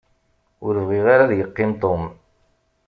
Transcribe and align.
Ur 0.65 0.75
bɣiɣ 0.87 1.05
ara 1.13 1.23
ad 1.25 1.31
yeqqim 1.35 1.71
Tom. 1.81 2.03